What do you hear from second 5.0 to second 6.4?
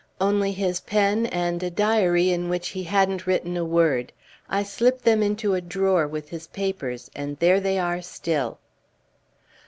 them into a drawer with